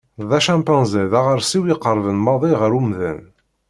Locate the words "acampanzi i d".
0.37-1.13